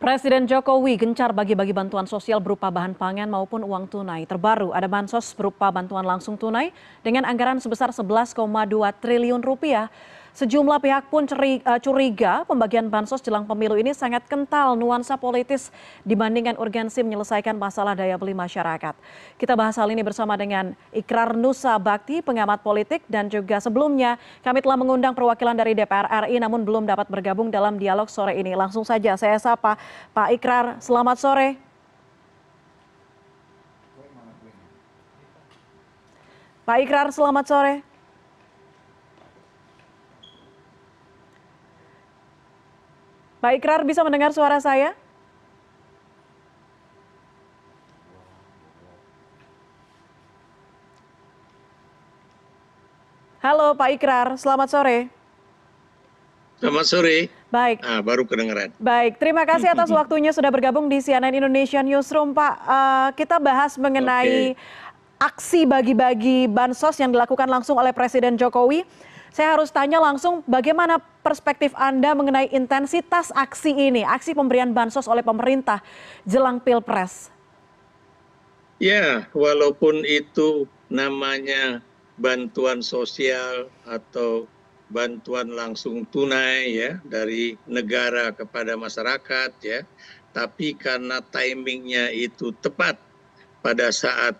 Presiden 0.00 0.48
Jokowi 0.48 0.96
gencar 0.96 1.28
bagi-bagi 1.28 1.76
bantuan 1.76 2.08
sosial 2.08 2.40
berupa 2.40 2.72
bahan 2.72 2.96
pangan 2.96 3.28
maupun 3.28 3.60
uang 3.60 3.84
tunai. 3.84 4.24
Terbaru 4.24 4.72
ada 4.72 4.88
bansos 4.88 5.36
berupa 5.36 5.68
bantuan 5.68 6.08
langsung 6.08 6.40
tunai 6.40 6.72
dengan 7.04 7.28
anggaran 7.28 7.60
sebesar 7.60 7.92
11,2 7.92 8.32
triliun 8.96 9.44
rupiah. 9.44 9.92
Sejumlah 10.40 10.80
pihak 10.80 11.12
pun 11.12 11.28
eh, 11.28 11.60
curiga 11.84 12.48
pembagian 12.48 12.88
bansos 12.88 13.20
jelang 13.20 13.44
pemilu 13.44 13.76
ini 13.76 13.92
sangat 13.92 14.24
kental 14.24 14.72
nuansa 14.72 15.20
politis 15.20 15.68
dibandingkan 16.00 16.56
urgensi 16.56 17.04
menyelesaikan 17.04 17.60
masalah 17.60 17.92
daya 17.92 18.16
beli 18.16 18.32
masyarakat. 18.32 18.96
Kita 19.36 19.52
bahas 19.52 19.76
hal 19.76 19.92
ini 19.92 20.00
bersama 20.00 20.40
dengan 20.40 20.72
Ikrar 20.96 21.36
Nusa 21.36 21.76
Bakti, 21.76 22.24
pengamat 22.24 22.64
politik, 22.64 23.04
dan 23.04 23.28
juga 23.28 23.60
sebelumnya 23.60 24.16
kami 24.40 24.64
telah 24.64 24.80
mengundang 24.80 25.12
perwakilan 25.12 25.52
dari 25.52 25.76
DPR 25.76 26.08
RI 26.24 26.40
namun 26.40 26.64
belum 26.64 26.88
dapat 26.88 27.12
bergabung 27.12 27.52
dalam 27.52 27.76
dialog 27.76 28.08
sore 28.08 28.32
ini. 28.40 28.56
Langsung 28.56 28.88
saja 28.88 29.20
saya 29.20 29.36
sapa 29.36 29.76
Pak 30.16 30.32
Ikrar, 30.32 30.80
selamat 30.80 31.20
sore. 31.20 31.48
Pak 36.64 36.80
Ikrar, 36.80 37.12
selamat 37.12 37.44
sore. 37.44 37.89
Pak 43.40 43.56
Ikrar 43.56 43.80
bisa 43.88 44.04
mendengar 44.04 44.36
suara 44.36 44.60
saya? 44.60 44.92
Halo 53.40 53.72
Pak 53.72 53.96
Ikrar, 53.96 54.36
selamat 54.36 54.68
sore. 54.68 54.98
Selamat 56.60 56.84
sore. 56.84 57.32
Baik. 57.48 57.80
Ah, 57.80 58.04
baru 58.04 58.28
kedengeran. 58.28 58.76
Baik, 58.76 59.16
terima 59.16 59.48
kasih 59.48 59.72
atas 59.72 59.88
waktunya 59.88 60.28
sudah 60.36 60.52
bergabung 60.52 60.92
di 60.92 61.00
CNN 61.00 61.32
Indonesia 61.32 61.80
Newsroom, 61.80 62.36
Pak. 62.36 62.54
Uh, 62.68 63.08
kita 63.16 63.40
bahas 63.40 63.80
mengenai 63.80 64.52
okay. 64.52 64.60
aksi 65.16 65.64
bagi-bagi 65.64 66.44
bansos 66.52 67.00
yang 67.00 67.08
dilakukan 67.08 67.48
langsung 67.48 67.80
oleh 67.80 67.96
Presiden 67.96 68.36
Jokowi 68.36 68.84
saya 69.30 69.54
harus 69.54 69.70
tanya 69.70 70.02
langsung 70.02 70.42
bagaimana 70.46 70.98
perspektif 71.22 71.70
Anda 71.78 72.14
mengenai 72.18 72.50
intensitas 72.50 73.30
aksi 73.30 73.70
ini, 73.70 74.02
aksi 74.02 74.34
pemberian 74.34 74.74
bansos 74.74 75.06
oleh 75.06 75.22
pemerintah 75.22 75.78
jelang 76.26 76.58
Pilpres? 76.58 77.30
Ya, 78.82 79.28
walaupun 79.36 80.02
itu 80.08 80.66
namanya 80.90 81.84
bantuan 82.18 82.82
sosial 82.82 83.70
atau 83.86 84.50
bantuan 84.90 85.54
langsung 85.54 86.02
tunai 86.10 86.74
ya 86.74 86.98
dari 87.06 87.54
negara 87.70 88.34
kepada 88.34 88.74
masyarakat 88.74 89.50
ya, 89.62 89.86
tapi 90.34 90.74
karena 90.74 91.22
timingnya 91.22 92.10
itu 92.10 92.50
tepat 92.58 92.98
pada 93.62 93.94
saat 93.94 94.34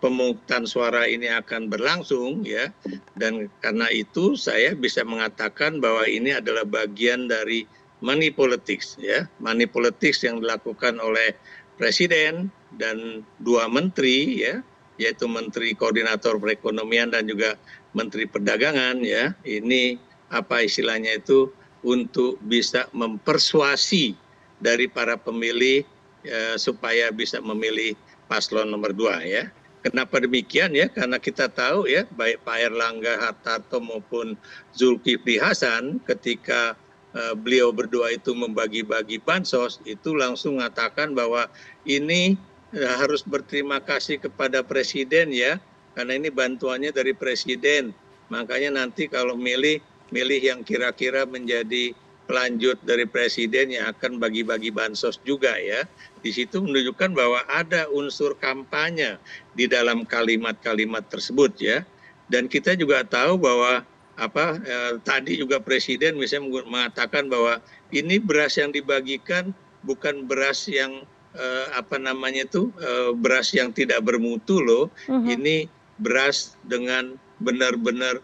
pemungutan 0.00 0.64
suara 0.64 1.04
ini 1.04 1.28
akan 1.28 1.68
berlangsung 1.68 2.44
ya. 2.44 2.72
Dan 3.16 3.52
karena 3.60 3.88
itu 3.92 4.36
saya 4.36 4.72
bisa 4.72 5.04
mengatakan 5.04 5.80
bahwa 5.80 6.08
ini 6.08 6.32
adalah 6.32 6.64
bagian 6.64 7.28
dari 7.28 7.68
money 8.00 8.32
politics 8.32 8.96
ya. 9.00 9.28
Money 9.40 9.68
politics 9.68 10.24
yang 10.24 10.40
dilakukan 10.40 11.00
oleh 11.00 11.36
presiden 11.76 12.48
dan 12.80 13.24
dua 13.44 13.68
menteri 13.68 14.44
ya. 14.44 14.64
Yaitu 14.94 15.26
menteri 15.26 15.74
koordinator 15.74 16.38
perekonomian 16.38 17.10
dan 17.10 17.26
juga 17.26 17.58
menteri 17.92 18.24
perdagangan 18.24 19.02
ya. 19.02 19.34
Ini 19.44 19.98
apa 20.32 20.64
istilahnya 20.64 21.20
itu 21.20 21.52
untuk 21.84 22.40
bisa 22.48 22.88
mempersuasi 22.96 24.16
dari 24.62 24.88
para 24.88 25.20
pemilih 25.20 25.84
ya, 26.24 26.56
supaya 26.56 27.12
bisa 27.12 27.42
memilih 27.44 27.92
paslon 28.26 28.70
nomor 28.70 28.92
dua 28.96 29.20
ya. 29.24 29.48
Kenapa 29.84 30.16
demikian 30.16 30.72
ya? 30.72 30.88
Karena 30.88 31.20
kita 31.20 31.44
tahu 31.52 31.84
ya 31.84 32.08
baik 32.16 32.40
pak 32.40 32.56
erlangga 32.56 33.20
hartarto 33.20 33.84
maupun 33.84 34.32
zulkifli 34.72 35.36
hasan 35.36 36.00
ketika 36.08 36.72
uh, 37.12 37.36
beliau 37.36 37.68
berdua 37.68 38.16
itu 38.16 38.32
membagi 38.32 38.80
bagi 38.80 39.20
bansos 39.20 39.84
itu 39.84 40.16
langsung 40.16 40.56
mengatakan 40.56 41.12
bahwa 41.12 41.52
ini 41.84 42.40
uh, 42.72 42.94
harus 42.96 43.20
berterima 43.20 43.76
kasih 43.76 44.16
kepada 44.16 44.64
presiden 44.64 45.28
ya. 45.28 45.60
Karena 45.94 46.18
ini 46.18 46.32
bantuannya 46.32 46.90
dari 46.90 47.14
presiden. 47.14 47.94
Makanya 48.32 48.82
nanti 48.82 49.06
kalau 49.06 49.38
milih 49.38 49.78
milih 50.10 50.40
yang 50.40 50.60
kira 50.64 50.90
kira 50.96 51.28
menjadi 51.28 51.92
pelanjut 52.24 52.80
dari 52.84 53.04
presiden 53.04 53.72
yang 53.72 53.92
akan 53.92 54.16
bagi 54.16 54.44
bagi 54.44 54.72
bansos 54.72 55.20
juga 55.22 55.56
ya. 55.60 55.84
Di 56.24 56.32
situ 56.32 56.64
menunjukkan 56.64 57.12
bahwa 57.12 57.44
ada 57.48 57.88
unsur 57.92 58.36
kampanye 58.40 59.20
di 59.52 59.68
dalam 59.68 60.08
kalimat 60.08 60.56
kalimat 60.64 61.04
tersebut 61.08 61.52
ya. 61.60 61.84
Dan 62.32 62.48
kita 62.48 62.72
juga 62.74 63.04
tahu 63.04 63.36
bahwa 63.36 63.84
apa 64.14 64.56
eh, 64.62 64.92
tadi 65.02 65.36
juga 65.36 65.58
presiden 65.58 66.16
misalnya 66.16 66.62
mengatakan 66.64 67.26
bahwa 67.26 67.58
ini 67.90 68.22
beras 68.22 68.54
yang 68.56 68.70
dibagikan 68.70 69.50
bukan 69.82 70.24
beras 70.24 70.70
yang 70.70 71.04
eh, 71.36 71.66
apa 71.76 72.00
namanya 72.00 72.48
itu 72.48 72.72
eh, 72.80 73.12
beras 73.12 73.52
yang 73.52 73.70
tidak 73.70 74.00
bermutu 74.00 74.64
loh. 74.64 74.88
Uh 75.10 75.20
-huh. 75.20 75.28
ini 75.28 75.68
beras 76.00 76.58
dengan 76.66 77.14
benar-benar 77.38 78.18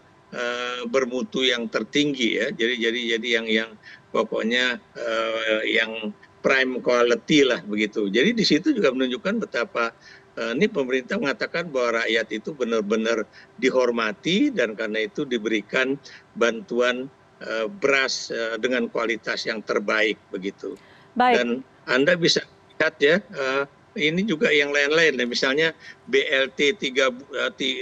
bermutu 0.87 1.43
yang 1.43 1.67
tertinggi 1.67 2.39
ya 2.39 2.47
jadi 2.55 2.87
jadi 2.87 2.99
jadi 3.19 3.27
yang 3.35 3.47
yang 3.51 3.69
pokoknya 4.15 4.79
uh, 4.95 5.63
yang 5.67 6.15
prime 6.41 6.81
quality 6.83 7.47
lah 7.47 7.61
begitu. 7.63 8.09
Jadi 8.11 8.35
di 8.35 8.43
situ 8.43 8.73
juga 8.75 8.91
menunjukkan 8.91 9.47
betapa 9.47 9.95
uh, 10.35 10.51
ini 10.57 10.67
pemerintah 10.67 11.21
mengatakan 11.21 11.69
bahwa 11.69 12.03
rakyat 12.03 12.27
itu 12.33 12.49
benar-benar 12.51 13.23
dihormati 13.61 14.51
dan 14.51 14.73
karena 14.73 15.07
itu 15.07 15.23
diberikan 15.23 15.95
bantuan 16.35 17.07
uh, 17.45 17.69
beras 17.69 18.33
uh, 18.33 18.57
dengan 18.57 18.89
kualitas 18.89 19.47
yang 19.47 19.61
terbaik 19.63 20.17
begitu. 20.33 20.75
Baik. 21.15 21.35
Dan 21.39 21.47
Anda 21.87 22.17
bisa 22.17 22.43
lihat 22.77 22.97
ya 22.99 23.21
uh, 23.37 23.63
ini 23.99 24.23
juga 24.23 24.47
yang 24.51 24.71
lain-lain 24.71 25.19
misalnya 25.27 25.75
BLT 26.07 26.79
tiga, 26.79 27.11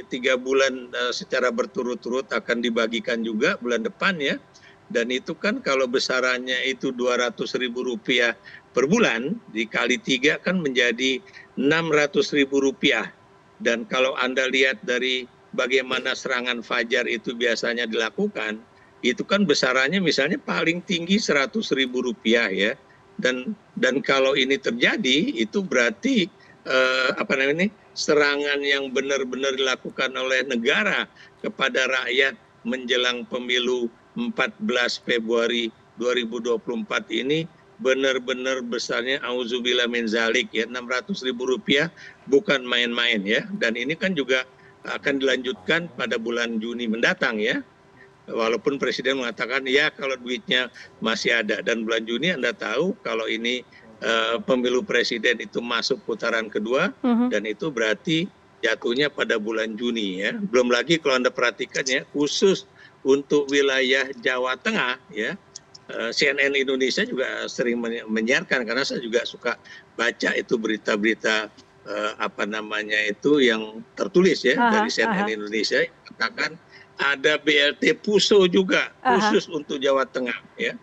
tiga 0.10 0.34
bulan 0.40 0.90
secara 1.14 1.54
berturut-turut 1.54 2.26
akan 2.34 2.66
dibagikan 2.66 3.22
juga 3.22 3.58
bulan 3.62 3.86
depan 3.86 4.18
ya. 4.18 4.36
Dan 4.90 5.14
itu 5.14 5.38
kan 5.38 5.62
kalau 5.62 5.86
besarannya 5.86 6.66
itu 6.66 6.90
dua 6.90 7.22
ratus 7.22 7.54
ribu 7.62 7.86
rupiah 7.86 8.34
per 8.74 8.90
bulan 8.90 9.38
dikali 9.54 10.02
tiga 10.02 10.42
kan 10.42 10.58
menjadi 10.58 11.22
enam 11.62 11.94
ratus 11.94 12.34
ribu 12.34 12.58
rupiah. 12.58 13.14
Dan 13.62 13.86
kalau 13.86 14.18
anda 14.18 14.50
lihat 14.50 14.82
dari 14.82 15.30
bagaimana 15.54 16.18
serangan 16.18 16.66
fajar 16.66 17.06
itu 17.06 17.38
biasanya 17.38 17.86
dilakukan 17.86 18.62
itu 19.00 19.24
kan 19.24 19.48
besarannya 19.48 20.04
misalnya 20.04 20.36
paling 20.42 20.84
tinggi 20.84 21.16
seratus 21.22 21.72
ribu 21.72 22.04
rupiah 22.04 22.52
ya 22.52 22.76
dan 23.20 23.54
dan 23.76 24.00
kalau 24.00 24.34
ini 24.34 24.56
terjadi 24.56 25.36
itu 25.36 25.60
berarti 25.62 26.32
eh, 26.66 27.10
apa 27.20 27.36
namanya 27.36 27.68
serangan 27.94 28.64
yang 28.64 28.90
benar-benar 28.96 29.54
dilakukan 29.60 30.16
oleh 30.16 30.48
negara 30.48 31.06
kepada 31.44 31.86
rakyat 31.88 32.40
menjelang 32.64 33.28
pemilu 33.28 33.92
14 34.16 35.04
Februari 35.04 35.72
2024 36.00 36.64
ini 37.12 37.44
benar-benar 37.80 38.60
besarnya 38.64 39.24
auzubillah 39.24 39.88
min 39.88 40.04
zalik 40.04 40.52
ya 40.52 40.68
600 40.68 41.28
ribu 41.28 41.48
rupiah 41.48 41.88
bukan 42.28 42.64
main-main 42.64 43.24
ya. 43.24 43.48
Dan 43.56 43.80
ini 43.80 43.96
kan 43.96 44.16
juga 44.16 44.44
akan 44.88 45.20
dilanjutkan 45.20 45.92
pada 45.96 46.16
bulan 46.20 46.60
Juni 46.60 46.88
mendatang 46.88 47.40
ya 47.40 47.60
walaupun 48.32 48.78
presiden 48.78 49.20
mengatakan 49.20 49.66
ya 49.66 49.90
kalau 49.94 50.16
duitnya 50.18 50.70
masih 51.02 51.42
ada 51.42 51.62
dan 51.66 51.84
bulan 51.84 52.06
Juni 52.06 52.34
Anda 52.34 52.54
tahu 52.54 52.96
kalau 53.02 53.26
ini 53.26 53.66
uh, 54.02 54.38
pemilu 54.44 54.86
presiden 54.86 55.42
itu 55.42 55.60
masuk 55.60 56.00
putaran 56.06 56.48
kedua 56.48 56.94
uh 57.02 57.08
-huh. 57.08 57.28
dan 57.34 57.46
itu 57.46 57.70
berarti 57.74 58.30
jatuhnya 58.60 59.08
pada 59.08 59.40
bulan 59.40 59.76
Juni 59.80 60.24
ya 60.24 60.36
belum 60.36 60.72
lagi 60.72 61.00
kalau 61.00 61.20
Anda 61.24 61.32
perhatikan 61.32 61.86
ya 61.88 62.02
khusus 62.12 62.68
untuk 63.08 63.48
wilayah 63.48 64.12
Jawa 64.20 64.60
Tengah 64.60 65.00
ya 65.16 65.40
eh, 65.88 66.12
CNN 66.12 66.56
Indonesia 66.60 67.08
juga 67.08 67.48
sering 67.48 67.80
menyiarkan 68.08 68.68
karena 68.68 68.84
saya 68.84 69.00
juga 69.00 69.24
suka 69.24 69.56
baca 69.96 70.36
itu 70.36 70.56
berita-berita 70.60 71.52
uh, 71.90 72.12
apa 72.20 72.44
namanya 72.48 72.96
itu 73.08 73.44
yang 73.44 73.84
tertulis 74.00 74.44
ya 74.48 74.56
aha, 74.56 74.72
dari 74.80 74.90
CNN 74.92 75.28
aha. 75.28 75.36
Indonesia 75.36 75.80
katakan 76.08 76.56
ada 77.00 77.40
BLT 77.40 78.04
Puso 78.04 78.44
juga 78.52 78.92
khusus 79.00 79.48
untuk 79.48 79.80
Jawa 79.80 80.04
Tengah 80.04 80.36
ya 80.60 80.76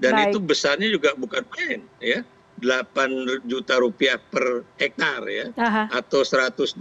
dan 0.00 0.16
Baik. 0.16 0.26
itu 0.32 0.38
besarnya 0.40 0.88
juga 0.88 1.12
bukan 1.14 1.44
main 1.54 1.84
ya 2.00 2.24
8 2.58 3.46
juta 3.46 3.78
rupiah 3.78 4.18
per 4.18 4.66
hektar 4.80 5.22
ya 5.30 5.46
aha. 5.54 5.94
atau 5.94 6.26
120 6.26 6.74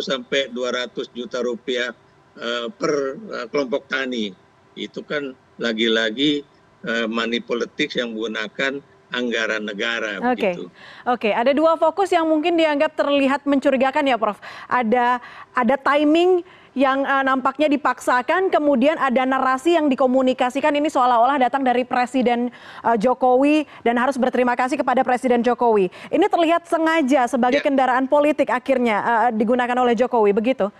sampai 0.00 0.48
200 0.48 1.12
juta 1.12 1.44
rupiah 1.44 1.92
Eh, 2.38 2.66
per 2.70 3.18
eh, 3.18 3.46
kelompok 3.50 3.90
tani 3.90 4.30
itu 4.78 5.02
kan 5.02 5.34
lagi 5.58 5.90
lagi 5.90 6.46
eh, 6.86 7.06
money 7.10 7.42
politics 7.42 7.98
yang 7.98 8.14
menggunakan 8.14 8.78
anggaran 9.10 9.66
negara 9.66 10.22
Oke, 10.22 10.54
begitu. 10.54 10.70
oke. 11.02 11.30
Ada 11.34 11.50
dua 11.50 11.74
fokus 11.74 12.14
yang 12.14 12.30
mungkin 12.30 12.54
dianggap 12.54 12.94
terlihat 12.94 13.42
mencurigakan 13.42 14.06
ya, 14.06 14.14
Prof. 14.14 14.38
Ada 14.70 15.18
ada 15.56 15.76
timing 15.82 16.46
yang 16.78 17.02
uh, 17.02 17.26
nampaknya 17.26 17.66
dipaksakan, 17.66 18.54
kemudian 18.54 18.94
ada 19.02 19.26
narasi 19.26 19.74
yang 19.74 19.90
dikomunikasikan 19.90 20.70
ini 20.70 20.86
seolah-olah 20.86 21.42
datang 21.42 21.66
dari 21.66 21.82
Presiden 21.82 22.54
uh, 22.86 22.94
Jokowi 22.94 23.66
dan 23.82 23.98
harus 23.98 24.14
berterima 24.14 24.54
kasih 24.54 24.78
kepada 24.78 25.02
Presiden 25.02 25.42
Jokowi. 25.42 25.90
Ini 26.14 26.26
terlihat 26.30 26.70
sengaja 26.70 27.26
sebagai 27.26 27.58
Ya. 27.58 27.66
kendaraan 27.66 28.06
politik 28.06 28.54
akhirnya 28.54 29.02
uh, 29.02 29.28
digunakan 29.34 29.74
oleh 29.82 29.98
Jokowi, 29.98 30.30
begitu? 30.30 30.70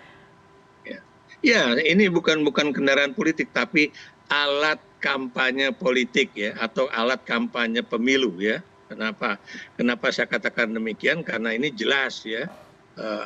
Ya. 0.86 1.02
ya, 1.42 1.62
ini 1.82 2.06
bukan 2.06 2.46
bukan 2.46 2.70
kendaraan 2.70 3.10
politik 3.18 3.50
tapi 3.50 3.90
alat 4.30 4.78
kampanye 5.02 5.74
politik 5.74 6.30
ya 6.38 6.54
atau 6.62 6.86
alat 6.94 7.18
kampanye 7.26 7.82
pemilu 7.82 8.38
ya. 8.38 8.62
Kenapa? 8.86 9.42
Kenapa 9.74 10.14
saya 10.14 10.30
katakan 10.30 10.70
demikian? 10.70 11.26
Karena 11.26 11.52
ini 11.52 11.74
jelas 11.74 12.22
ya 12.22 12.46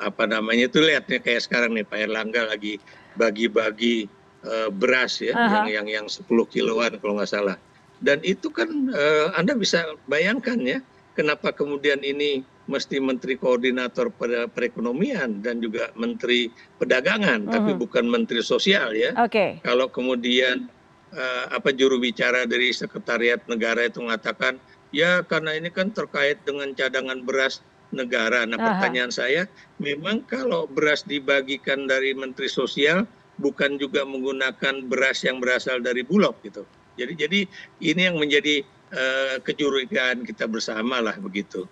apa 0.03 0.29
namanya 0.29 0.69
itu 0.69 0.79
lihat 0.79 1.09
nih 1.09 1.21
kayak 1.21 1.43
sekarang 1.43 1.73
nih 1.73 1.85
Pak 1.85 1.99
Erlangga 2.05 2.45
lagi 2.45 2.77
bagi-bagi 3.17 4.05
eh, 4.45 4.69
beras 4.69 5.21
ya 5.21 5.33
Aha. 5.33 5.69
yang 5.69 5.89
yang 5.89 6.05
yang 6.05 6.07
10 6.09 6.27
kiloan 6.49 6.93
kalau 6.99 7.17
nggak 7.17 7.31
salah. 7.31 7.57
Dan 8.03 8.19
itu 8.21 8.51
kan 8.51 8.69
eh, 8.91 9.27
Anda 9.33 9.55
bisa 9.55 9.81
bayangkan 10.07 10.59
ya 10.61 10.79
kenapa 11.15 11.53
kemudian 11.53 12.01
ini 12.03 12.43
mesti 12.63 13.03
menteri 13.03 13.35
koordinator 13.35 14.07
perekonomian 14.49 15.43
dan 15.43 15.59
juga 15.59 15.91
menteri 15.99 16.47
perdagangan 16.79 17.51
tapi 17.51 17.75
Mhm. 17.75 17.81
bukan 17.81 18.05
menteri 18.07 18.39
sosial 18.41 18.95
ya. 18.95 19.13
Oke. 19.19 19.59
Kalau 19.63 19.89
kemudian 19.89 20.69
eh, 21.13 21.45
apa 21.53 21.71
juru 21.71 22.01
bicara 22.01 22.49
dari 22.49 22.73
sekretariat 22.73 23.43
negara 23.45 23.85
itu 23.85 24.01
mengatakan 24.01 24.57
ya 24.97 25.21
karena 25.23 25.53
ini 25.53 25.69
kan 25.69 25.93
terkait 25.93 26.41
dengan 26.45 26.73
cadangan 26.73 27.21
beras 27.21 27.61
negara. 27.93 28.49
Nah, 28.49 28.59
Aha. 28.59 28.67
pertanyaan 28.77 29.13
saya 29.13 29.47
memang 29.79 30.25
kalau 30.27 30.67
beras 30.67 31.05
dibagikan 31.05 31.87
dari 31.87 32.17
menteri 32.17 32.49
sosial 32.49 33.05
bukan 33.39 33.77
juga 33.81 34.03
menggunakan 34.05 34.89
beras 34.89 35.23
yang 35.25 35.39
berasal 35.39 35.79
dari 35.81 36.03
Bulog 36.03 36.37
gitu. 36.43 36.65
Jadi 36.97 37.13
jadi 37.17 37.41
ini 37.81 38.01
yang 38.09 38.17
menjadi 38.21 38.65
eh, 38.93 39.37
kecurigaan 39.41 40.25
kita 40.25 40.45
bersama 40.49 41.01
lah 41.01 41.17
begitu. 41.17 41.65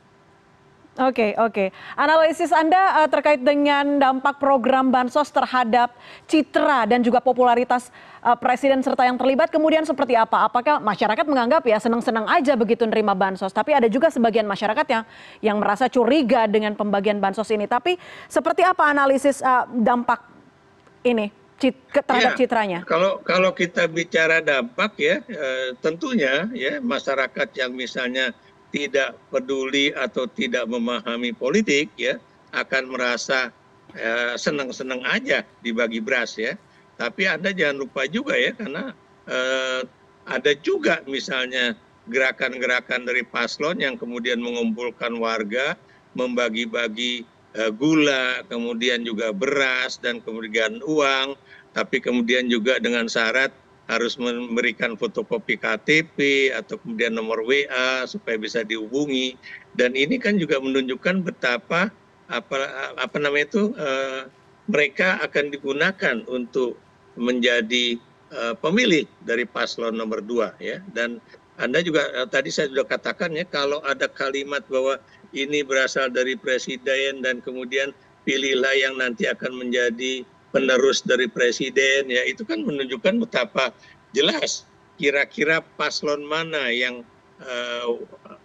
Oke, 0.99 1.39
oke. 1.39 1.71
Analisis 1.95 2.51
Anda 2.51 2.99
uh, 2.99 3.09
terkait 3.09 3.39
dengan 3.39 4.03
dampak 4.03 4.43
program 4.43 4.91
bansos 4.91 5.31
terhadap 5.31 5.95
citra 6.27 6.83
dan 6.83 6.99
juga 7.07 7.23
popularitas 7.23 7.95
uh, 8.27 8.35
presiden 8.35 8.83
serta 8.83 9.07
yang 9.07 9.15
terlibat 9.15 9.55
kemudian 9.55 9.87
seperti 9.87 10.19
apa? 10.19 10.51
Apakah 10.51 10.83
masyarakat 10.83 11.23
menganggap 11.31 11.63
ya 11.63 11.79
senang-senang 11.79 12.27
aja 12.27 12.59
begitu 12.59 12.83
nerima 12.91 13.15
bansos, 13.15 13.55
tapi 13.55 13.71
ada 13.71 13.87
juga 13.87 14.11
sebagian 14.11 14.51
masyarakat 14.51 14.87
yang 14.91 15.03
yang 15.39 15.57
merasa 15.63 15.87
curiga 15.87 16.51
dengan 16.51 16.75
pembagian 16.75 17.23
bansos 17.23 17.47
ini. 17.55 17.71
Tapi 17.71 17.95
seperti 18.27 18.67
apa 18.67 18.91
analisis 18.91 19.47
uh, 19.47 19.71
dampak 19.71 20.27
ini 21.07 21.31
cit- 21.61 21.87
terhadap 21.93 22.35
Ya, 22.35 22.39
citranya? 22.41 22.81
Kalau 22.89 23.21
kalau 23.21 23.53
kita 23.53 23.85
bicara 23.87 24.41
dampak 24.41 24.97
ya, 24.97 25.21
eh, 25.29 25.77
tentunya 25.85 26.49
ya 26.57 26.81
masyarakat 26.81 27.49
yang 27.55 27.77
misalnya 27.77 28.33
tidak 28.71 29.19
peduli 29.29 29.91
atau 29.95 30.27
tidak 30.31 30.67
memahami 30.71 31.35
politik 31.35 31.91
ya 31.99 32.19
akan 32.55 32.95
merasa 32.95 33.51
eh, 33.95 34.35
senang-senang 34.39 35.03
aja 35.07 35.43
dibagi 35.63 35.99
beras 36.03 36.39
ya. 36.39 36.55
Tapi 36.99 37.27
Anda 37.27 37.51
jangan 37.51 37.87
lupa 37.87 38.07
juga 38.07 38.39
ya 38.39 38.55
karena 38.55 38.95
eh, 39.27 39.83
ada 40.31 40.53
juga 40.63 41.03
misalnya 41.07 41.75
gerakan-gerakan 42.11 43.07
dari 43.07 43.23
paslon 43.23 43.79
yang 43.79 43.95
kemudian 43.95 44.43
mengumpulkan 44.43 45.15
warga 45.19 45.79
membagi-bagi 46.15 47.27
eh, 47.55 47.71
gula, 47.75 48.43
kemudian 48.47 49.03
juga 49.07 49.31
beras 49.35 49.99
dan 49.99 50.19
kemudian 50.23 50.83
uang, 50.83 51.39
tapi 51.75 52.03
kemudian 52.03 52.51
juga 52.51 52.83
dengan 52.83 53.07
syarat 53.07 53.55
harus 53.91 54.15
memberikan 54.15 54.95
fotokopi 54.95 55.59
KTP 55.59 56.49
atau 56.55 56.79
kemudian 56.79 57.11
nomor 57.11 57.43
WA 57.43 58.07
supaya 58.07 58.39
bisa 58.39 58.63
dihubungi. 58.63 59.35
Dan 59.75 59.99
ini 59.99 60.15
kan 60.23 60.39
juga 60.39 60.63
menunjukkan 60.63 61.27
betapa 61.27 61.91
apa 62.31 62.57
apa 62.95 63.17
namanya 63.19 63.51
itu 63.51 63.75
eh, 63.75 64.31
mereka 64.71 65.19
akan 65.27 65.51
digunakan 65.51 66.23
untuk 66.31 66.79
menjadi 67.19 67.99
eh, 68.31 68.55
pemilih 68.63 69.11
dari 69.27 69.43
paslon 69.43 69.99
nomor 69.99 70.23
dua 70.23 70.55
ya. 70.63 70.79
Dan 70.95 71.19
anda 71.59 71.83
juga 71.83 72.07
eh, 72.15 72.31
tadi 72.31 72.55
saya 72.55 72.71
sudah 72.71 72.87
katakan 72.87 73.35
ya 73.35 73.43
kalau 73.43 73.83
ada 73.83 74.07
kalimat 74.07 74.63
bahwa 74.71 75.03
ini 75.35 75.67
berasal 75.67 76.07
dari 76.15 76.39
presiden 76.39 77.27
dan 77.27 77.43
kemudian 77.43 77.91
pilihlah 78.23 78.75
yang 78.79 78.95
nanti 79.03 79.27
akan 79.27 79.67
menjadi 79.67 80.23
penerus 80.51 81.03
dari 81.03 81.27
presiden 81.31 82.11
ya 82.11 82.23
itu 82.27 82.43
kan 82.47 82.63
menunjukkan 82.63 83.23
betapa 83.23 83.75
jelas 84.15 84.67
kira-kira 85.01 85.65
paslon 85.79 86.27
mana 86.27 86.69
yang 86.71 87.07
eh, 87.41 87.87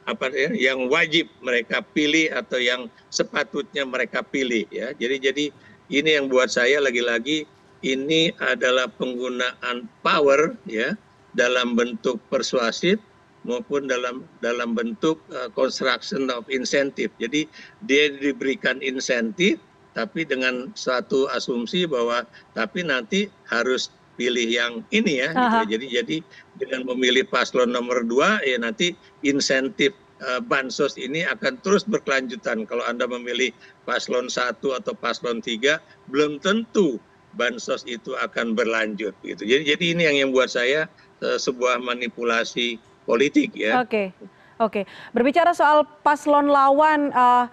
apa 0.06 0.30
ya 0.32 0.54
yang 0.54 0.88
wajib 0.88 1.28
mereka 1.42 1.82
pilih 1.82 2.32
atau 2.32 2.62
yang 2.62 2.88
sepatutnya 3.10 3.84
mereka 3.84 4.22
pilih 4.22 4.64
ya 4.70 4.94
jadi 4.96 5.32
jadi 5.32 5.46
ini 5.90 6.10
yang 6.18 6.26
buat 6.30 6.50
saya 6.50 6.82
lagi-lagi 6.82 7.46
ini 7.86 8.34
adalah 8.42 8.90
penggunaan 8.90 9.86
power 10.02 10.58
ya 10.66 10.98
dalam 11.38 11.78
bentuk 11.78 12.18
persuasif 12.34 12.98
maupun 13.46 13.86
dalam 13.86 14.26
dalam 14.42 14.74
bentuk 14.74 15.22
uh, 15.30 15.48
construction 15.54 16.34
of 16.34 16.50
incentive. 16.50 17.14
Jadi 17.22 17.46
dia 17.86 18.10
diberikan 18.10 18.82
insentif 18.82 19.62
tapi 19.96 20.28
dengan 20.28 20.70
suatu 20.76 21.26
asumsi 21.32 21.88
bahwa 21.88 22.28
tapi 22.52 22.84
nanti 22.84 23.32
harus 23.48 23.90
pilih 24.20 24.48
yang 24.48 24.74
ini 24.92 25.24
ya. 25.24 25.32
Gitu. 25.32 25.40
Aha. 25.40 25.62
Jadi 25.68 25.86
jadi 25.92 26.18
dengan 26.60 26.82
memilih 26.88 27.24
paslon 27.28 27.72
nomor 27.72 28.04
dua 28.04 28.44
ya 28.44 28.60
nanti 28.60 28.96
insentif 29.24 29.96
uh, 30.24 30.44
bansos 30.44 31.00
ini 31.00 31.24
akan 31.24 31.60
terus 31.64 31.88
berkelanjutan. 31.88 32.68
Kalau 32.68 32.84
anda 32.84 33.08
memilih 33.08 33.56
paslon 33.88 34.28
satu 34.28 34.76
atau 34.76 34.92
paslon 34.96 35.40
tiga 35.40 35.80
belum 36.12 36.44
tentu 36.44 37.00
bansos 37.36 37.84
itu 37.88 38.16
akan 38.20 38.56
berlanjut 38.56 39.16
gitu. 39.24 39.44
Jadi 39.44 39.64
jadi 39.68 39.86
ini 39.96 40.02
yang 40.08 40.18
yang 40.28 40.30
buat 40.32 40.52
saya 40.52 40.88
uh, 41.24 41.40
sebuah 41.40 41.84
manipulasi 41.84 42.80
politik 43.06 43.54
ya. 43.54 43.84
Oke, 43.84 44.12
oke. 44.58 44.84
Berbicara 45.14 45.54
soal 45.54 45.86
paslon 46.02 46.50
lawan, 46.50 47.14
eh, 47.14 47.46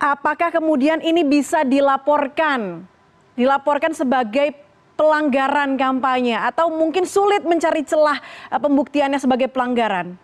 apakah 0.00 0.48
kemudian 0.48 1.04
ini 1.04 1.22
bisa 1.22 1.62
dilaporkan, 1.62 2.88
dilaporkan 3.36 3.92
sebagai 3.92 4.56
pelanggaran 4.96 5.76
kampanye, 5.76 6.40
atau 6.40 6.72
mungkin 6.72 7.04
sulit 7.04 7.44
mencari 7.44 7.84
celah 7.84 8.18
eh, 8.48 8.58
pembuktiannya 8.58 9.20
sebagai 9.20 9.52
pelanggaran? 9.52 10.16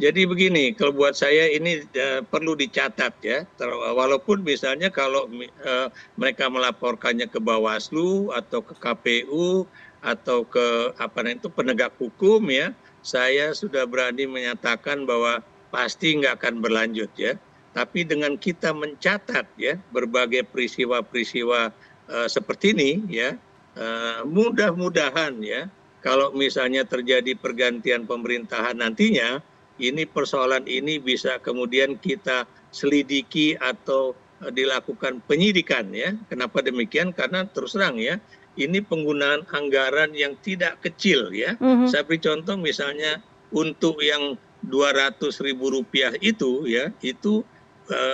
Jadi 0.00 0.24
begini, 0.24 0.72
kalau 0.72 0.96
buat 0.96 1.12
saya 1.12 1.52
ini 1.52 1.84
eh, 1.92 2.24
perlu 2.24 2.56
dicatat 2.56 3.12
ya. 3.20 3.44
Walaupun 3.92 4.40
misalnya 4.46 4.88
kalau 4.88 5.28
eh, 5.36 5.92
mereka 6.16 6.48
melaporkannya 6.48 7.28
ke 7.28 7.42
Bawaslu 7.42 8.32
atau 8.32 8.64
ke 8.64 8.72
KPU 8.78 9.68
atau 10.00 10.48
ke 10.48 10.96
apa 10.96 11.28
itu 11.28 11.52
penegak 11.52 11.92
hukum 12.00 12.40
ya, 12.48 12.72
saya 13.04 13.52
sudah 13.52 13.84
berani 13.84 14.24
menyatakan 14.24 15.04
bahwa 15.04 15.44
pasti 15.68 16.16
nggak 16.16 16.40
akan 16.40 16.64
berlanjut 16.64 17.12
ya. 17.20 17.36
Tapi 17.70 18.02
dengan 18.02 18.34
kita 18.34 18.74
mencatat 18.74 19.46
ya 19.54 19.78
berbagai 19.94 20.42
peristiwa-peristiwa 20.50 21.70
eh, 22.10 22.28
seperti 22.28 22.74
ini 22.74 22.90
ya, 23.06 23.38
eh, 23.78 24.20
mudah-mudahan 24.26 25.38
ya 25.42 25.70
kalau 26.00 26.32
misalnya 26.32 26.82
terjadi 26.88 27.36
pergantian 27.36 28.08
pemerintahan 28.08 28.80
nantinya 28.80 29.44
ini 29.80 30.04
persoalan 30.04 30.64
ini 30.68 31.00
bisa 31.00 31.40
kemudian 31.40 31.96
kita 32.00 32.48
selidiki 32.72 33.56
atau 33.60 34.16
eh, 34.44 34.52
dilakukan 34.52 35.20
penyidikan 35.28 35.92
ya. 35.92 36.16
Kenapa 36.26 36.64
demikian? 36.64 37.12
Karena 37.12 37.44
terus 37.48 37.76
terang 37.76 38.00
ya, 38.00 38.16
ini 38.56 38.80
penggunaan 38.84 39.46
anggaran 39.48 40.12
yang 40.16 40.34
tidak 40.40 40.80
kecil 40.82 41.30
ya. 41.30 41.54
Mhm. 41.60 41.88
Saya 41.88 42.02
beri 42.04 42.18
contoh 42.18 42.56
misalnya 42.58 43.20
untuk 43.54 44.00
yang 44.00 44.34
200 44.60 45.40
ribu 45.40 45.72
rupiah 45.72 46.12
itu 46.20 46.68
ya, 46.68 46.92
itu 47.00 47.44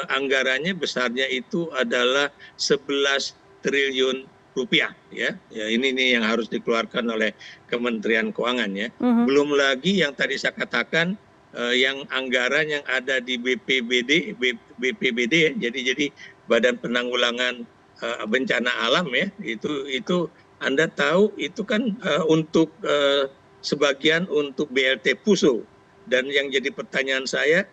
anggarannya 0.09 0.73
besarnya 0.73 1.27
itu 1.29 1.69
adalah 1.73 2.29
11 2.57 3.33
triliun 3.61 4.25
rupiah 4.53 4.93
ya. 5.11 5.37
Ya 5.53 5.67
ini 5.69 5.93
nih 5.93 6.17
yang 6.17 6.25
harus 6.25 6.49
dikeluarkan 6.49 7.05
oleh 7.07 7.37
Kementerian 7.67 8.33
Keuangan 8.33 8.73
ya 8.73 8.89
Mhm. 8.97 9.25
belum 9.29 9.53
lagi 9.53 10.01
yang 10.01 10.17
tadi 10.17 10.37
saya 10.37 10.57
katakan 10.57 11.13
eh, 11.53 11.75
yang 11.77 12.05
anggaran 12.09 12.69
yang 12.69 12.85
ada 12.87 13.17
di 13.19 13.37
BPBD 13.37 14.33
B- 14.35 14.61
BPBD 14.77 15.35
ya. 15.35 15.53
jadi 15.69 15.93
jadi 15.93 16.07
Badan 16.47 16.77
Penanggulangan 16.79 17.65
eh, 18.01 18.25
Bencana 18.25 18.73
Alam 18.83 19.13
ya 19.13 19.29
itu 19.41 19.85
itu 19.89 20.29
Anda 20.57 20.89
tahu 20.89 21.37
itu 21.37 21.61
kan 21.61 21.97
eh, 22.01 22.23
untuk 22.25 22.73
eh, 22.81 23.29
sebagian 23.61 24.25
untuk 24.31 24.71
BLT 24.71 25.21
Puso 25.21 25.67
dan 26.07 26.25
yang 26.31 26.49
jadi 26.49 26.71
pertanyaan 26.71 27.27
saya 27.27 27.67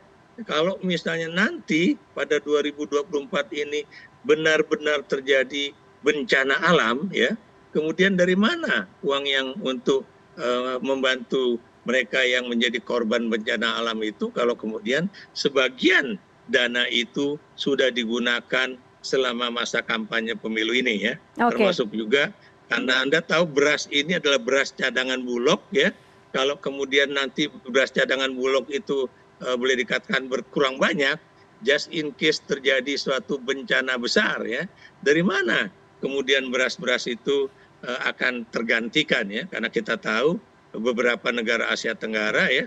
kalau 0.49 0.81
misalnya 0.81 1.29
nanti 1.29 1.93
pada 2.17 2.41
2024 2.41 3.05
ini 3.53 3.85
benar-benar 4.25 5.05
terjadi 5.05 5.75
bencana 6.01 6.57
alam 6.65 7.05
ya 7.13 7.37
kemudian 7.71 8.17
dari 8.17 8.33
mana 8.33 8.89
uang 9.05 9.25
yang 9.29 9.47
untuk 9.61 10.05
uh, 10.41 10.81
membantu 10.81 11.61
mereka 11.83 12.23
yang 12.23 12.47
menjadi 12.47 12.79
korban 12.81 13.27
bencana 13.29 13.77
alam 13.77 13.99
itu 14.01 14.33
kalau 14.33 14.57
kemudian 14.57 15.05
sebagian 15.37 16.17
dana 16.49 16.87
itu 16.89 17.37
sudah 17.55 17.91
digunakan 17.93 18.75
selama 19.03 19.51
masa 19.51 19.83
kampanye 19.83 20.33
pemilu 20.33 20.71
ini 20.73 21.11
ya 21.11 21.13
okay. 21.37 21.59
termasuk 21.59 21.91
juga 21.91 22.31
karena 22.71 23.03
anda 23.03 23.19
tahu 23.19 23.43
beras 23.45 23.85
ini 23.91 24.17
adalah 24.17 24.39
beras 24.39 24.71
cadangan 24.71 25.19
bulog 25.21 25.59
ya 25.75 25.91
kalau 26.31 26.57
kemudian 26.57 27.11
nanti 27.13 27.51
beras 27.67 27.91
cadangan 27.91 28.31
bulog 28.33 28.65
itu 28.71 29.05
boleh 29.41 29.75
dikatakan 29.79 30.29
berkurang 30.29 30.77
banyak 30.77 31.17
just 31.63 31.89
in 31.89 32.11
case 32.15 32.43
terjadi 32.43 32.93
suatu 32.99 33.39
bencana 33.39 33.95
besar 33.97 34.43
ya. 34.43 34.67
Dari 35.01 35.23
mana 35.23 35.71
kemudian 36.03 36.51
beras 36.51 36.75
beras 36.75 37.07
itu 37.07 37.47
uh, 37.83 37.99
akan 38.07 38.43
tergantikan 38.51 39.27
ya? 39.31 39.47
Karena 39.47 39.71
kita 39.71 39.95
tahu 39.95 40.37
beberapa 40.73 41.29
negara 41.29 41.69
Asia 41.69 41.93
Tenggara 41.93 42.49
ya 42.49 42.65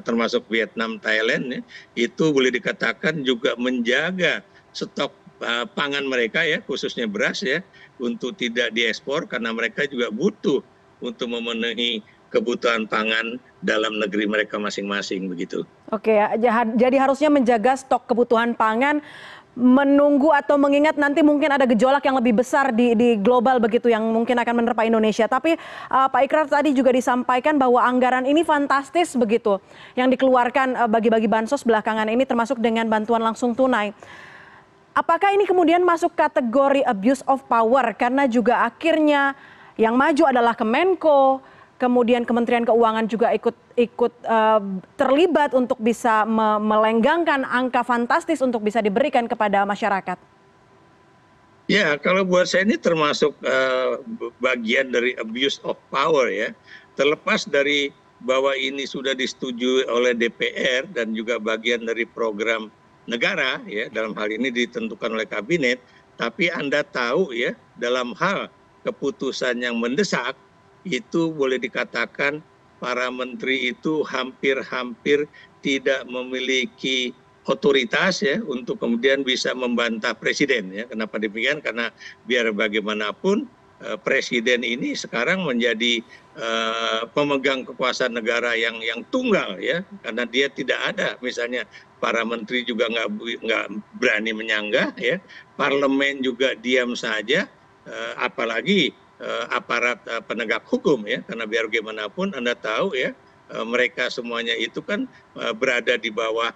termasuk 0.00 0.48
Vietnam 0.48 0.96
Thailand 0.96 1.60
ya 1.60 1.60
itu 2.08 2.32
boleh 2.32 2.48
dikatakan 2.48 3.20
juga 3.28 3.52
menjaga 3.60 4.40
stok 4.72 5.12
uh, 5.44 5.68
pangan 5.68 6.08
mereka 6.08 6.40
ya 6.48 6.64
khususnya 6.64 7.04
beras 7.04 7.44
ya 7.44 7.60
untuk 8.00 8.40
tidak 8.40 8.72
diekspor 8.72 9.28
karena 9.28 9.52
mereka 9.52 9.84
juga 9.84 10.08
butuh 10.08 10.64
untuk 11.04 11.28
memenuhi 11.28 12.00
kebutuhan 12.32 12.88
pangan 12.88 13.36
dalam 13.60 14.00
negeri 14.00 14.24
mereka 14.24 14.56
masing-masing 14.56 15.28
begitu. 15.28 15.68
Oke 15.92 16.16
jadi 16.80 16.96
harusnya 16.96 17.28
menjaga 17.28 17.76
stok 17.76 18.08
kebutuhan 18.08 18.56
pangan 18.56 19.04
menunggu 19.52 20.32
atau 20.32 20.56
mengingat 20.56 20.96
nanti 20.96 21.20
mungkin 21.20 21.52
ada 21.52 21.68
gejolak 21.68 22.00
yang 22.08 22.16
lebih 22.16 22.40
besar 22.40 22.72
di, 22.72 22.96
di 22.96 23.20
global 23.20 23.60
begitu 23.60 23.92
yang 23.92 24.00
mungkin 24.00 24.40
akan 24.40 24.64
menerpa 24.64 24.88
Indonesia. 24.88 25.28
Tapi 25.28 25.60
uh, 25.92 26.08
Pak 26.08 26.22
Ikrar 26.24 26.48
tadi 26.48 26.72
juga 26.72 26.88
disampaikan 26.88 27.60
bahwa 27.60 27.84
anggaran 27.84 28.24
ini 28.24 28.40
fantastis 28.48 29.12
begitu 29.12 29.60
yang 29.92 30.08
dikeluarkan 30.08 30.72
uh, 30.72 30.88
bagi-bagi 30.88 31.28
bansos 31.28 31.60
belakangan 31.68 32.08
ini 32.08 32.24
termasuk 32.24 32.56
dengan 32.64 32.88
bantuan 32.88 33.20
langsung 33.20 33.52
tunai. 33.52 33.92
Apakah 34.92 35.32
ini 35.32 35.44
kemudian 35.48 35.84
masuk 35.84 36.12
kategori 36.16 36.84
abuse 36.84 37.24
of 37.28 37.44
power 37.48 37.92
karena 37.96 38.28
juga 38.28 38.64
akhirnya 38.64 39.36
yang 39.76 39.96
maju 39.96 40.28
adalah 40.28 40.52
Kemenko, 40.52 41.40
kemudian 41.82 42.22
Kementerian 42.22 42.62
Keuangan 42.62 43.10
juga 43.10 43.34
ikut 43.34 43.58
ikut 43.74 44.14
uh, 44.22 44.62
terlibat 44.94 45.50
untuk 45.50 45.82
bisa 45.82 46.22
me 46.22 46.62
melenggangkan 46.62 47.42
angka 47.42 47.82
fantastis 47.82 48.38
untuk 48.38 48.62
bisa 48.62 48.78
diberikan 48.78 49.26
kepada 49.26 49.66
masyarakat? 49.66 50.14
Ya, 51.66 51.98
kalau 51.98 52.22
buat 52.22 52.46
saya 52.46 52.62
ini 52.62 52.78
termasuk 52.78 53.34
uh, 53.42 53.98
bagian 54.38 54.94
dari 54.94 55.18
abuse 55.18 55.58
of 55.66 55.74
power 55.90 56.30
ya. 56.30 56.54
Terlepas 56.94 57.48
dari 57.50 57.90
bahwa 58.22 58.54
ini 58.54 58.86
sudah 58.86 59.18
disetujui 59.18 59.90
oleh 59.90 60.14
DPR 60.14 60.86
dan 60.94 61.10
juga 61.10 61.42
bagian 61.42 61.82
dari 61.82 62.06
program 62.06 62.70
negara 63.10 63.58
ya 63.66 63.90
dalam 63.90 64.14
hal 64.14 64.30
ini 64.30 64.54
ditentukan 64.54 65.10
oleh 65.10 65.26
kabinet, 65.26 65.82
tapi 66.14 66.46
Anda 66.54 66.86
tahu 66.86 67.34
ya 67.34 67.58
dalam 67.74 68.14
hal 68.14 68.46
keputusan 68.86 69.58
yang 69.62 69.78
mendesak 69.78 70.38
itu 70.82 71.30
boleh 71.30 71.58
dikatakan 71.62 72.42
para 72.82 73.06
menteri 73.14 73.70
itu 73.70 74.02
hampir 74.02 74.58
hampir 74.66 75.30
tidak 75.62 76.02
memiliki 76.10 77.14
otoritas 77.46 78.22
ya 78.22 78.38
untuk 78.42 78.78
kemudian 78.78 79.22
bisa 79.26 79.54
membantah 79.54 80.14
presiden 80.14 80.70
ya. 80.70 80.84
Kenapa 80.86 81.18
demikian? 81.18 81.62
Karena 81.62 81.90
biar 82.26 82.50
bagaimanapun 82.54 83.46
eh, 83.82 83.98
presiden 84.02 84.62
ini 84.66 84.94
sekarang 84.94 85.42
menjadi 85.46 86.02
uh, 86.38 87.02
pemegang 87.10 87.66
kekuasaan 87.66 88.14
negara 88.14 88.54
yang 88.54 88.78
yang 88.82 89.02
tunggal 89.10 89.58
ya. 89.58 89.82
Karena 90.06 90.22
dia 90.26 90.46
tidak 90.50 90.78
ada. 90.94 91.18
Misalnya 91.18 91.66
para 91.98 92.22
menteri 92.22 92.62
juga 92.62 92.86
nggak 92.90 93.08
nggak 93.42 93.64
berani 93.98 94.30
menyanggah 94.34 94.94
ya. 94.98 95.18
Parlemen 95.58 96.22
juga 96.22 96.54
diam 96.58 96.94
saja 96.94 97.50
uh, 97.86 98.14
apalagi 98.22 98.94
aparat 99.50 99.98
eh, 100.10 100.22
penegak 100.24 100.66
hukum 100.66 101.06
ya. 101.06 101.22
Karena 101.24 101.46
biar 101.46 101.70
bagaimanapun 101.70 102.34
anda 102.34 102.54
tahu 102.58 102.94
ya 102.98 103.14
eh, 103.52 103.64
mereka 103.66 104.10
semuanya 104.10 104.54
itu 104.58 104.82
kan 104.82 105.06
berada 105.56 105.96
di 105.96 106.10
bawah 106.12 106.50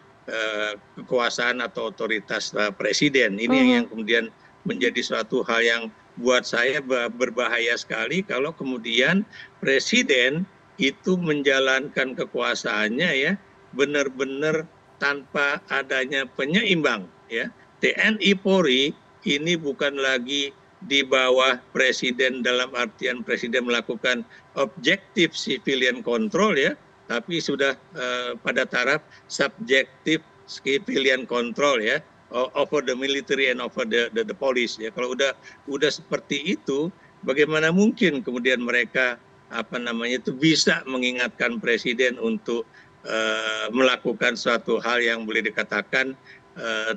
kekuasaan 0.99 1.63
atau 1.63 1.95
otoritas 1.95 2.51
presiden. 2.75 3.39
Ini 3.39 3.59
hmm. 3.63 3.71
yang 3.71 3.85
kemudian 3.87 4.25
menjadi 4.67 4.99
suatu 4.99 5.47
hal 5.47 5.63
yang 5.63 5.83
buat 6.19 6.43
saya 6.43 6.83
berbahaya 7.15 7.79
sekali 7.79 8.27
kalau 8.27 8.51
kemudian 8.51 9.23
presiden 9.63 10.43
itu 10.83 11.15
menjalankan 11.15 12.19
kekuasaannya 12.19 13.11
ya 13.15 13.33
benar-benar 13.71 14.67
tanpa 14.99 15.61
adanya 15.71 16.25
penyeimbang 16.35 17.07
ya. 17.31 17.53
TNI 17.85 18.33
Polri 18.41 18.97
ini 19.29 19.53
bukan 19.55 20.01
lagi 20.01 20.51
di 20.85 21.01
bawah 21.01 21.57
presiden 21.73 22.45
dalam 22.45 22.69
artian 22.77 23.25
presiden 23.25 23.65
melakukan 23.65 24.21
objektif 24.61 25.33
civilian 25.33 26.05
control 26.05 26.53
ya 26.53 26.77
tapi 27.09 27.41
sudah 27.41 27.79
uh, 27.97 28.37
pada 28.45 28.69
taraf 28.69 29.01
subjektif 29.31 30.21
civilian 30.47 31.25
control 31.25 31.81
ya 31.81 32.03
over 32.35 32.83
the 32.83 32.95
military 32.95 33.51
and 33.51 33.63
over 33.63 33.87
the, 33.87 34.11
the, 34.13 34.27
the 34.27 34.35
police 34.35 34.79
ya. 34.79 34.91
Kalau 34.91 35.15
udah 35.15 35.33
udah 35.71 35.91
seperti 35.91 36.59
itu 36.59 36.91
bagaimana 37.23 37.71
mungkin 37.71 38.21
kemudian 38.23 38.63
mereka 38.63 39.19
apa 39.55 39.79
namanya 39.79 40.19
itu 40.19 40.35
bisa 40.35 40.83
mengingatkan 40.91 41.63
presiden 41.63 42.19
untuk 42.19 42.67
uh, 43.07 43.71
melakukan 43.71 44.35
suatu 44.35 44.83
hal 44.83 44.99
yang 44.99 45.23
boleh 45.23 45.47
dikatakan 45.47 46.19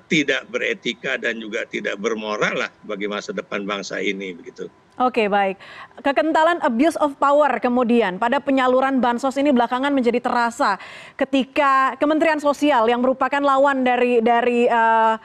tidak 0.07 0.47
beretika 0.47 1.19
dan 1.19 1.35
juga 1.35 1.67
tidak 1.67 1.99
bermoral 1.99 2.55
lah 2.55 2.71
bagi 2.87 3.11
masa 3.11 3.35
depan 3.35 3.67
bangsa 3.67 3.99
ini 3.99 4.31
begitu. 4.31 4.71
Oke 4.99 5.31
baik, 5.31 5.55
kekentalan 6.03 6.59
abuse 6.59 6.99
of 6.99 7.15
power 7.15 7.47
kemudian 7.63 8.19
pada 8.19 8.43
penyaluran 8.43 8.99
bansos 8.99 9.31
ini 9.39 9.55
belakangan 9.55 9.95
menjadi 9.95 10.19
terasa 10.19 10.75
ketika 11.15 11.95
Kementerian 11.95 12.43
Sosial 12.43 12.83
yang 12.91 12.99
merupakan 12.99 13.39
lawan 13.39 13.87
dari 13.87 14.19
dari 14.19 14.67
uh, 14.67 15.15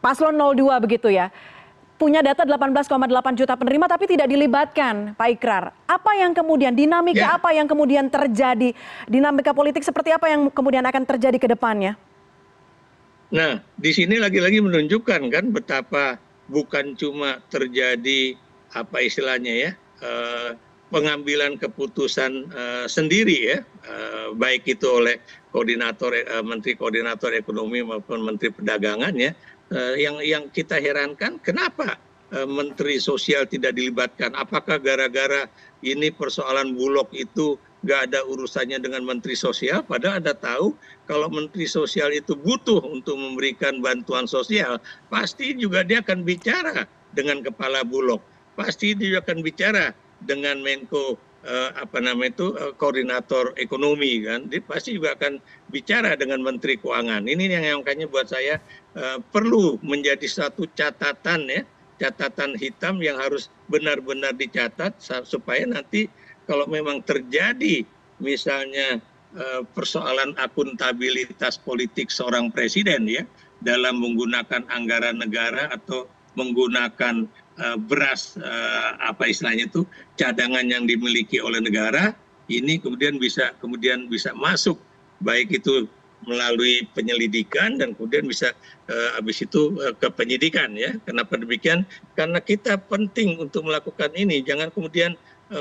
paslon 0.00 0.32
02 0.32 0.80
begitu 0.80 1.12
ya 1.12 1.28
punya 2.00 2.24
data 2.24 2.46
18,8 2.46 2.88
juta 3.36 3.52
penerima 3.58 3.84
tapi 3.84 4.08
tidak 4.08 4.32
dilibatkan 4.32 5.12
Pak 5.12 5.28
Ikrar. 5.28 5.76
Apa 5.84 6.16
yang 6.16 6.32
kemudian 6.32 6.72
dinamika 6.72 7.28
ya. 7.28 7.36
apa 7.36 7.52
yang 7.52 7.68
kemudian 7.68 8.08
terjadi 8.08 8.72
dinamika 9.04 9.52
politik 9.52 9.84
seperti 9.84 10.08
apa 10.08 10.30
yang 10.32 10.48
kemudian 10.48 10.86
akan 10.88 11.04
terjadi 11.04 11.36
ke 11.36 11.52
depannya? 11.52 12.00
Nah 13.28 13.60
di 13.76 13.90
sini 13.92 14.16
lagi 14.16 14.40
lagi 14.40 14.58
menunjukkan 14.64 15.28
kan 15.28 15.44
betapa 15.52 16.16
bukan 16.48 16.96
cuma 16.96 17.44
terjadi 17.52 18.34
apa 18.72 19.04
istilahnya 19.04 19.54
ya 19.68 19.70
eh, 20.00 20.50
pengambilan 20.88 21.60
keputusan 21.60 22.48
eh, 22.48 22.86
sendiri 22.88 23.38
ya 23.52 23.58
eh, 23.84 24.26
baik 24.32 24.64
itu 24.64 24.88
oleh 24.88 25.20
koordinator 25.52 26.12
menteri 26.44 26.76
koordinator 26.76 27.32
ekonomi 27.36 27.84
maupun 27.84 28.24
menteri 28.24 28.52
perdagangan 28.52 29.16
ya 29.16 29.32
yang 29.96 30.20
yang 30.24 30.44
kita 30.48 30.80
herankan 30.80 31.36
kenapa 31.44 32.00
menteri 32.32 33.00
sosial 33.00 33.48
tidak 33.48 33.76
dilibatkan? 33.76 34.32
Apakah 34.36 34.76
gara-gara 34.76 35.48
ini 35.80 36.12
persoalan 36.12 36.76
bulog 36.76 37.08
itu 37.16 37.56
nggak 37.86 38.10
ada 38.10 38.26
urusannya 38.26 38.82
dengan 38.82 39.06
menteri 39.06 39.38
sosial 39.38 39.86
padahal 39.86 40.18
anda 40.18 40.34
tahu 40.34 40.74
kalau 41.06 41.30
menteri 41.30 41.62
sosial 41.62 42.10
itu 42.10 42.34
butuh 42.34 42.82
untuk 42.82 43.14
memberikan 43.14 43.78
bantuan 43.78 44.26
sosial 44.26 44.82
pasti 45.06 45.54
juga 45.54 45.86
dia 45.86 46.02
akan 46.02 46.26
bicara 46.26 46.90
dengan 47.12 47.40
kepala 47.40 47.84
bulog. 47.84 48.20
Pasti 48.58 48.92
dia 48.92 49.22
akan 49.22 49.40
bicara 49.40 49.94
dengan 50.26 50.58
menko 50.60 51.14
uh, 51.46 51.70
apa 51.78 52.02
namanya 52.02 52.34
itu 52.34 52.46
uh, 52.58 52.74
koordinator 52.74 53.54
ekonomi 53.54 54.26
kan. 54.26 54.50
Dia 54.50 54.60
pasti 54.66 54.98
juga 54.98 55.14
akan 55.14 55.38
bicara 55.70 56.18
dengan 56.18 56.42
menteri 56.42 56.74
keuangan. 56.74 57.24
Ini 57.24 57.44
yang 57.54 57.64
yang 57.64 57.80
kayaknya 57.86 58.10
buat 58.10 58.26
saya 58.26 58.58
uh, 58.98 59.22
perlu 59.30 59.78
menjadi 59.86 60.26
satu 60.26 60.66
catatan 60.74 61.46
ya 61.48 61.62
catatan 61.98 62.54
hitam 62.54 63.02
yang 63.02 63.18
harus 63.18 63.50
benar-benar 63.66 64.30
dicatat 64.30 64.94
supaya 65.26 65.66
nanti 65.66 66.06
kalau 66.48 66.64
memang 66.64 67.04
terjadi 67.04 67.84
misalnya 68.18 68.98
eh, 69.36 69.62
persoalan 69.76 70.32
akuntabilitas 70.40 71.60
politik 71.60 72.08
seorang 72.08 72.48
presiden 72.48 73.04
ya 73.04 73.22
dalam 73.60 74.00
menggunakan 74.00 74.64
anggaran 74.72 75.20
negara 75.20 75.68
atau 75.70 76.08
menggunakan 76.34 77.28
eh, 77.60 77.78
beras 77.78 78.40
eh, 78.40 78.90
apa 79.04 79.28
istilahnya 79.28 79.68
itu 79.68 79.84
cadangan 80.16 80.64
yang 80.64 80.88
dimiliki 80.88 81.38
oleh 81.38 81.60
negara 81.60 82.16
ini 82.48 82.80
kemudian 82.80 83.20
bisa 83.20 83.52
kemudian 83.60 84.08
bisa 84.08 84.32
masuk 84.32 84.80
baik 85.20 85.52
itu 85.52 85.84
melalui 86.26 86.82
penyelidikan 86.96 87.78
dan 87.78 87.94
kemudian 87.94 88.26
bisa 88.26 88.50
uh, 88.90 89.10
habis 89.14 89.38
itu 89.38 89.78
uh, 89.78 89.94
ke 89.94 90.10
penyidikan 90.10 90.74
ya. 90.74 90.96
Kenapa 91.06 91.38
demikian? 91.38 91.86
Karena 92.18 92.42
kita 92.42 92.80
penting 92.90 93.38
untuk 93.38 93.68
melakukan 93.68 94.10
ini. 94.18 94.42
Jangan 94.42 94.74
kemudian 94.74 95.14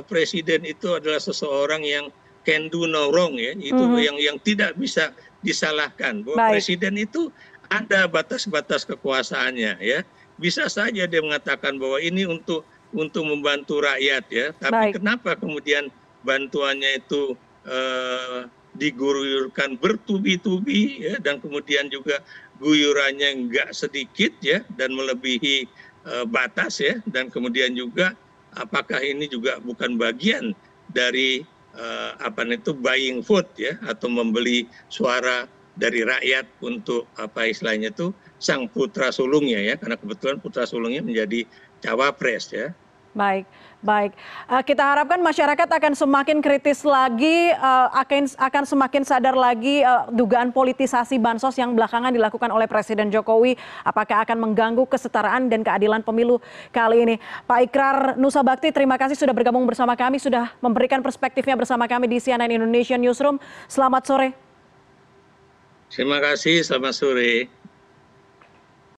presiden 0.08 0.68
itu 0.68 0.96
adalah 0.96 1.20
seseorang 1.20 1.84
yang 1.84 2.06
can 2.48 2.72
do 2.72 2.88
no 2.88 3.12
wrong 3.12 3.36
ya. 3.36 3.56
Itu 3.56 3.80
mm 3.80 3.92
-hmm. 3.92 4.04
yang 4.04 4.18
yang 4.20 4.38
tidak 4.44 4.76
bisa 4.80 5.12
disalahkan. 5.44 6.24
Bahwa 6.24 6.48
Baik. 6.48 6.52
presiden 6.60 6.96
itu 7.00 7.32
ada 7.68 8.08
batas-batas 8.08 8.88
kekuasaannya 8.88 9.80
ya. 9.84 10.00
Bisa 10.38 10.70
saja 10.70 11.04
dia 11.10 11.22
mengatakan 11.24 11.76
bahwa 11.82 12.00
ini 12.00 12.24
untuk 12.24 12.64
untuk 12.96 13.28
membantu 13.28 13.84
rakyat 13.84 14.24
ya. 14.32 14.48
Tapi 14.56 14.92
Baik. 14.92 14.94
kenapa 15.02 15.36
kemudian 15.36 15.92
bantuannya 16.24 17.04
itu 17.04 17.36
uh, 17.68 18.48
diguyurkan 18.78 19.76
bertubi-tubi 19.82 21.02
ya 21.02 21.16
dan 21.20 21.42
kemudian 21.42 21.90
juga 21.90 22.22
guyurannya 22.62 23.48
enggak 23.48 23.74
sedikit 23.74 24.30
ya 24.40 24.62
dan 24.78 24.94
melebihi 24.94 25.66
uh, 26.06 26.26
batas 26.30 26.78
ya 26.82 27.02
dan 27.10 27.34
kemudian 27.34 27.74
juga 27.74 28.14
apakah 28.56 29.04
ini 29.04 29.28
juga 29.28 29.60
bukan 29.60 30.00
bagian 30.00 30.56
dari 30.94 31.44
uh, 31.76 32.16
apa 32.24 32.48
itu 32.48 32.72
buying 32.72 33.20
vote 33.20 33.52
ya 33.60 33.76
atau 33.86 34.08
membeli 34.08 34.70
suara 34.88 35.50
dari 35.78 36.02
rakyat 36.02 36.46
untuk 36.66 37.06
apa 37.22 37.54
istilahnya 37.54 37.94
itu 37.94 38.10
sang 38.42 38.66
putra 38.70 39.14
sulungnya 39.14 39.62
ya 39.62 39.76
karena 39.78 39.98
kebetulan 39.98 40.38
putra 40.42 40.66
sulungnya 40.66 41.06
menjadi 41.06 41.46
cawapres 41.86 42.50
ya 42.50 42.74
Baik, 43.18 43.50
baik. 43.82 44.14
Uh, 44.46 44.62
kita 44.62 44.86
harapkan 44.86 45.18
masyarakat 45.18 45.66
akan 45.66 45.98
semakin 45.98 46.38
kritis 46.38 46.86
lagi, 46.86 47.50
uh, 47.58 47.90
akan 47.98 48.30
akan 48.38 48.64
semakin 48.70 49.02
sadar 49.02 49.34
lagi 49.34 49.82
uh, 49.82 50.06
dugaan 50.14 50.54
politisasi 50.54 51.18
bansos 51.18 51.58
yang 51.58 51.74
belakangan 51.74 52.14
dilakukan 52.14 52.54
oleh 52.54 52.70
Presiden 52.70 53.10
Jokowi. 53.10 53.58
Apakah 53.82 54.22
akan 54.22 54.38
mengganggu 54.38 54.86
kesetaraan 54.86 55.50
dan 55.50 55.66
keadilan 55.66 56.06
pemilu 56.06 56.38
kali 56.70 57.10
ini? 57.10 57.16
Pak 57.50 57.60
Ikrar 57.66 57.98
Nusa 58.22 58.46
Bakti, 58.46 58.70
terima 58.70 59.02
kasih 59.02 59.18
sudah 59.18 59.34
bergabung 59.34 59.66
bersama 59.66 59.98
kami, 59.98 60.22
sudah 60.22 60.54
memberikan 60.62 61.02
perspektifnya 61.02 61.58
bersama 61.58 61.90
kami 61.90 62.06
di 62.06 62.22
CNN 62.22 62.54
Indonesia 62.54 63.02
Newsroom. 63.02 63.42
Selamat 63.66 64.06
sore. 64.06 64.38
Terima 65.90 66.22
kasih, 66.22 66.62
selamat 66.62 66.94
sore. 66.94 67.57